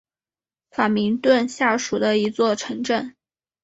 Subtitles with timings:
[0.71, 3.13] 法明顿下属的一座城镇。